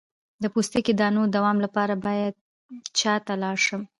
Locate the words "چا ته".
2.99-3.33